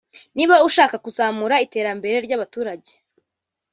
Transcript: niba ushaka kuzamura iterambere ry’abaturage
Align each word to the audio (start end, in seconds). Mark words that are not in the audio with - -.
niba 0.35 0.55
ushaka 0.67 0.95
kuzamura 1.05 1.55
iterambere 1.65 2.17
ry’abaturage 2.25 2.91